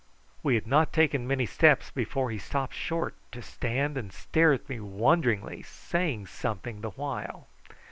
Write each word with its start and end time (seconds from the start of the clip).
We 0.41 0.55
had 0.55 0.65
not 0.65 0.91
taken 0.91 1.27
many 1.27 1.45
steps 1.45 1.91
before 1.91 2.31
he 2.31 2.39
stopped 2.39 2.73
short 2.73 3.13
to 3.33 3.43
stand 3.43 3.99
and 3.99 4.11
stare 4.11 4.51
at 4.51 4.67
me 4.67 4.79
wonderingly, 4.79 5.61
saying 5.61 6.25
something 6.25 6.81
the 6.81 6.89
while. 6.89 7.45